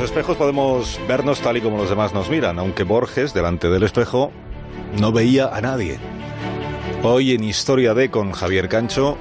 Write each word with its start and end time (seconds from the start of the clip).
espejos 0.00 0.36
podemos 0.36 0.98
vernos 1.06 1.40
tal 1.40 1.56
y 1.56 1.60
como 1.60 1.76
los 1.76 1.90
demás 1.90 2.14
nos 2.14 2.30
miran, 2.30 2.58
aunque 2.58 2.82
Borges, 2.82 3.34
delante 3.34 3.68
del 3.68 3.82
espejo, 3.82 4.32
no 4.98 5.12
veía 5.12 5.48
a 5.48 5.60
nadie. 5.60 5.98
Hoy 7.02 7.32
en 7.32 7.44
Historia 7.44 7.94
de 7.94 8.10
con 8.10 8.32
Javier 8.32 8.68
Cancho, 8.68 9.16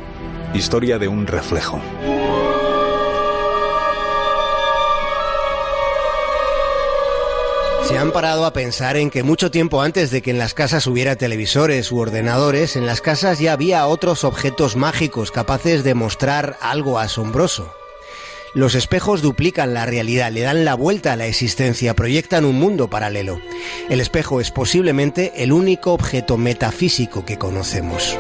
historia 0.54 1.00
de 1.00 1.08
un 1.08 1.28
reflejo. 1.28 1.80
Se 7.84 7.98
han 7.98 8.12
parado 8.12 8.46
a 8.46 8.54
pensar 8.54 8.96
en 8.96 9.10
que 9.10 9.24
mucho 9.24 9.52
tiempo 9.52 9.82
antes 9.82 10.10
de 10.10 10.22
que 10.22 10.32
en 10.32 10.38
las 10.38 10.54
casas 10.54 10.88
hubiera 10.88 11.18
televisores 11.18 11.92
u 11.92 12.00
ordenadores, 12.00 12.76
en 12.76 12.86
las 12.86 13.02
casas 13.02 13.40
ya 13.40 13.54
había 13.54 13.86
otros 13.86 14.24
objetos 14.24 14.76
mágicos 14.76 15.32
capaces 15.32 15.84
de 15.84 15.94
mostrar 15.94 16.58
algo 16.62 16.98
asombroso. 16.98 17.74
Los 18.56 18.76
espejos 18.76 19.24
duplican 19.24 19.74
la 19.74 19.88
realidad, 19.88 20.32
le 20.32 20.42
dan 20.42 20.64
la 20.64 20.76
vuelta 20.76 21.14
a 21.14 21.16
la 21.16 21.26
existencia, 21.26 21.96
proyectan 21.96 22.46
un 22.46 22.60
mundo 22.60 22.88
paralelo. 22.88 23.42
El 23.90 24.00
espejo 24.00 24.40
es 24.42 24.52
posiblemente 24.52 25.34
el 25.38 25.52
único 25.52 25.92
objeto 25.92 26.38
metafísico 26.38 27.26
que 27.26 27.40
conocemos. 27.40 28.16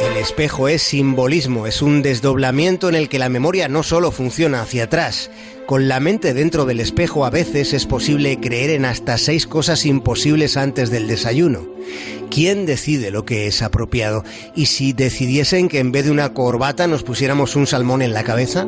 El 0.00 0.16
espejo 0.16 0.68
es 0.68 0.82
simbolismo, 0.82 1.66
es 1.66 1.82
un 1.82 2.00
desdoblamiento 2.00 2.88
en 2.88 2.94
el 2.94 3.10
que 3.10 3.18
la 3.18 3.28
memoria 3.28 3.68
no 3.68 3.82
solo 3.82 4.12
funciona 4.12 4.62
hacia 4.62 4.84
atrás, 4.84 5.30
con 5.66 5.88
la 5.88 6.00
mente 6.00 6.34
dentro 6.34 6.66
del 6.66 6.80
espejo 6.80 7.24
a 7.24 7.30
veces 7.30 7.72
es 7.72 7.86
posible 7.86 8.38
creer 8.38 8.70
en 8.70 8.84
hasta 8.84 9.18
seis 9.18 9.46
cosas 9.46 9.86
imposibles 9.86 10.56
antes 10.56 10.90
del 10.90 11.06
desayuno. 11.06 11.66
¿Quién 12.30 12.66
decide 12.66 13.10
lo 13.10 13.24
que 13.24 13.46
es 13.46 13.62
apropiado? 13.62 14.24
¿Y 14.56 14.66
si 14.66 14.92
decidiesen 14.92 15.68
que 15.68 15.78
en 15.78 15.92
vez 15.92 16.04
de 16.04 16.10
una 16.10 16.34
corbata 16.34 16.86
nos 16.86 17.02
pusiéramos 17.02 17.54
un 17.56 17.66
salmón 17.66 18.02
en 18.02 18.12
la 18.12 18.24
cabeza? 18.24 18.66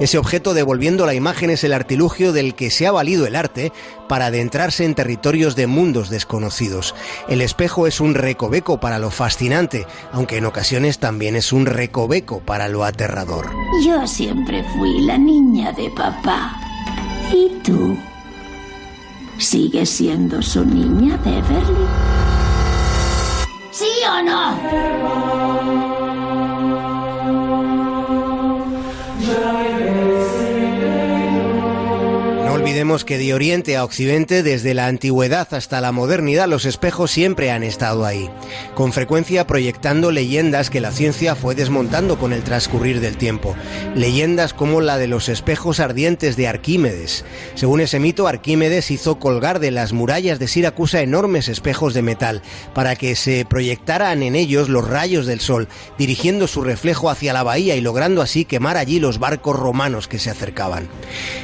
Ese 0.00 0.18
objeto 0.18 0.54
devolviendo 0.54 1.04
la 1.04 1.14
imagen 1.14 1.50
es 1.50 1.62
el 1.64 1.74
artilugio 1.74 2.32
del 2.32 2.54
que 2.54 2.70
se 2.70 2.86
ha 2.86 2.92
valido 2.92 3.26
el 3.26 3.36
arte 3.36 3.72
para 4.08 4.26
adentrarse 4.26 4.84
en 4.84 4.94
territorios 4.94 5.56
de 5.56 5.66
mundos 5.66 6.10
desconocidos. 6.10 6.94
El 7.28 7.42
espejo 7.42 7.86
es 7.86 8.00
un 8.00 8.14
recoveco 8.14 8.80
para 8.80 8.98
lo 8.98 9.10
fascinante, 9.10 9.86
aunque 10.10 10.38
en 10.38 10.46
ocasiones 10.46 10.98
también 10.98 11.36
es 11.36 11.52
un 11.52 11.66
recoveco 11.66 12.40
para 12.40 12.68
lo 12.68 12.84
aterrador. 12.84 13.61
Yo 13.82 14.06
siempre 14.06 14.62
fui 14.62 15.00
la 15.00 15.18
niña 15.18 15.72
de 15.72 15.90
papá. 15.90 16.54
¿Y 17.32 17.48
tú? 17.64 17.96
¿Sigues 19.38 19.90
siendo 19.90 20.40
su 20.40 20.64
niña, 20.64 21.18
Beverly? 21.24 21.86
¿Sí 23.72 23.90
o 24.08 24.22
no? 24.22 25.11
Olvidemos 32.62 33.04
que 33.04 33.18
de 33.18 33.34
Oriente 33.34 33.76
a 33.76 33.82
Occidente, 33.82 34.44
desde 34.44 34.72
la 34.72 34.86
antigüedad 34.86 35.52
hasta 35.52 35.80
la 35.80 35.90
modernidad, 35.90 36.46
los 36.46 36.64
espejos 36.64 37.10
siempre 37.10 37.50
han 37.50 37.64
estado 37.64 38.06
ahí, 38.06 38.30
con 38.76 38.92
frecuencia 38.92 39.48
proyectando 39.48 40.12
leyendas 40.12 40.70
que 40.70 40.80
la 40.80 40.92
ciencia 40.92 41.34
fue 41.34 41.56
desmontando 41.56 42.20
con 42.20 42.32
el 42.32 42.44
transcurrir 42.44 43.00
del 43.00 43.16
tiempo. 43.16 43.56
Leyendas 43.96 44.54
como 44.54 44.80
la 44.80 44.96
de 44.96 45.08
los 45.08 45.28
espejos 45.28 45.80
ardientes 45.80 46.36
de 46.36 46.46
Arquímedes. 46.46 47.24
Según 47.56 47.80
ese 47.80 47.98
mito, 47.98 48.28
Arquímedes 48.28 48.92
hizo 48.92 49.18
colgar 49.18 49.58
de 49.58 49.72
las 49.72 49.92
murallas 49.92 50.38
de 50.38 50.46
Siracusa 50.46 51.00
enormes 51.00 51.48
espejos 51.48 51.94
de 51.94 52.02
metal 52.02 52.42
para 52.74 52.94
que 52.94 53.16
se 53.16 53.44
proyectaran 53.44 54.22
en 54.22 54.36
ellos 54.36 54.68
los 54.68 54.86
rayos 54.86 55.26
del 55.26 55.40
sol, 55.40 55.66
dirigiendo 55.98 56.46
su 56.46 56.62
reflejo 56.62 57.10
hacia 57.10 57.32
la 57.32 57.42
bahía 57.42 57.74
y 57.74 57.80
logrando 57.80 58.22
así 58.22 58.44
quemar 58.44 58.76
allí 58.76 59.00
los 59.00 59.18
barcos 59.18 59.56
romanos 59.56 60.06
que 60.06 60.20
se 60.20 60.30
acercaban. 60.30 60.88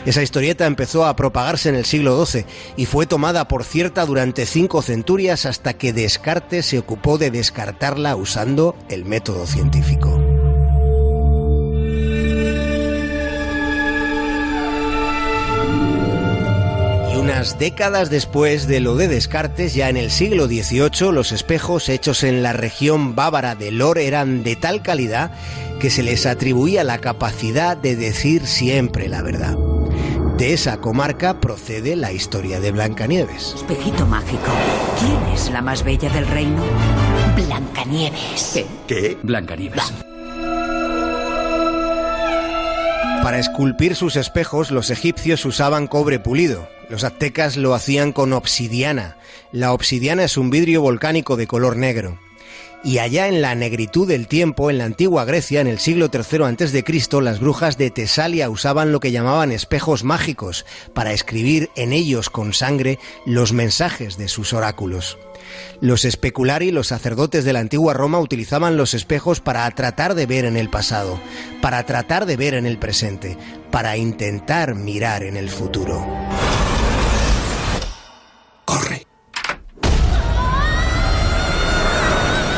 Esa 0.06 0.22
historieta 0.22 0.64
empezó 0.64 1.07
a 1.07 1.07
propagarse 1.16 1.68
en 1.68 1.74
el 1.74 1.84
siglo 1.84 2.24
XII 2.24 2.44
y 2.76 2.86
fue 2.86 3.06
tomada 3.06 3.48
por 3.48 3.64
cierta 3.64 4.06
durante 4.06 4.46
cinco 4.46 4.82
centurias 4.82 5.46
hasta 5.46 5.74
que 5.74 5.92
Descartes 5.92 6.66
se 6.66 6.78
ocupó 6.78 7.18
de 7.18 7.30
descartarla 7.30 8.16
usando 8.16 8.74
el 8.88 9.04
método 9.04 9.46
científico. 9.46 10.18
Unas 17.28 17.58
décadas 17.58 18.08
después 18.08 18.66
de 18.66 18.80
lo 18.80 18.96
de 18.96 19.06
Descartes, 19.06 19.74
ya 19.74 19.90
en 19.90 19.98
el 19.98 20.10
siglo 20.10 20.46
XVIII, 20.46 21.12
los 21.12 21.30
espejos 21.30 21.90
hechos 21.90 22.24
en 22.24 22.42
la 22.42 22.54
región 22.54 23.14
bávara 23.14 23.54
de 23.54 23.70
Lor 23.70 23.98
eran 23.98 24.42
de 24.42 24.56
tal 24.56 24.80
calidad 24.80 25.30
que 25.78 25.90
se 25.90 26.02
les 26.02 26.24
atribuía 26.24 26.84
la 26.84 26.98
capacidad 26.98 27.76
de 27.76 27.96
decir 27.96 28.46
siempre 28.46 29.08
la 29.08 29.20
verdad. 29.20 29.67
De 30.38 30.52
esa 30.52 30.76
comarca 30.76 31.40
procede 31.40 31.96
la 31.96 32.12
historia 32.12 32.60
de 32.60 32.70
Blancanieves. 32.70 33.54
Espejito 33.56 34.06
mágico. 34.06 34.52
¿Quién 35.00 35.34
es 35.34 35.50
la 35.50 35.60
más 35.60 35.82
bella 35.82 36.08
del 36.10 36.28
reino? 36.28 36.62
Blancanieves. 37.34 38.52
¿Qué? 38.54 38.66
¿Qué? 38.86 39.18
Blancanieves. 39.24 39.82
Para 43.24 43.40
esculpir 43.40 43.96
sus 43.96 44.14
espejos, 44.14 44.70
los 44.70 44.90
egipcios 44.90 45.44
usaban 45.44 45.88
cobre 45.88 46.20
pulido. 46.20 46.68
Los 46.88 47.02
aztecas 47.02 47.56
lo 47.56 47.74
hacían 47.74 48.12
con 48.12 48.32
obsidiana. 48.32 49.16
La 49.50 49.72
obsidiana 49.72 50.22
es 50.22 50.36
un 50.36 50.50
vidrio 50.50 50.82
volcánico 50.82 51.36
de 51.36 51.48
color 51.48 51.76
negro. 51.76 52.16
Y 52.84 52.98
allá 52.98 53.26
en 53.26 53.42
la 53.42 53.54
negritud 53.54 54.06
del 54.06 54.28
tiempo, 54.28 54.70
en 54.70 54.78
la 54.78 54.84
antigua 54.84 55.24
Grecia, 55.24 55.60
en 55.60 55.66
el 55.66 55.78
siglo 55.80 56.10
III 56.12 56.44
a.C., 56.44 57.22
las 57.22 57.40
brujas 57.40 57.76
de 57.76 57.90
Tesalia 57.90 58.48
usaban 58.50 58.92
lo 58.92 59.00
que 59.00 59.10
llamaban 59.10 59.50
espejos 59.50 60.04
mágicos 60.04 60.64
para 60.94 61.12
escribir 61.12 61.70
en 61.74 61.92
ellos 61.92 62.30
con 62.30 62.52
sangre 62.52 62.98
los 63.26 63.52
mensajes 63.52 64.16
de 64.16 64.28
sus 64.28 64.52
oráculos. 64.52 65.18
Los 65.80 66.04
especulari, 66.04 66.70
los 66.70 66.88
sacerdotes 66.88 67.44
de 67.44 67.52
la 67.52 67.60
antigua 67.60 67.94
Roma, 67.94 68.20
utilizaban 68.20 68.76
los 68.76 68.94
espejos 68.94 69.40
para 69.40 69.68
tratar 69.72 70.14
de 70.14 70.26
ver 70.26 70.44
en 70.44 70.56
el 70.56 70.70
pasado, 70.70 71.20
para 71.60 71.84
tratar 71.84 72.26
de 72.26 72.36
ver 72.36 72.54
en 72.54 72.66
el 72.66 72.78
presente, 72.78 73.36
para 73.70 73.96
intentar 73.96 74.74
mirar 74.74 75.22
en 75.22 75.36
el 75.36 75.50
futuro. 75.50 76.27